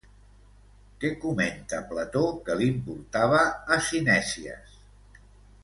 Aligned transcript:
Què 1.03 1.11
comenta 1.25 1.83
Plató 1.91 2.23
que 2.49 2.57
l'importava 2.63 3.45
a 3.77 3.81
Cinèsies? 3.91 4.77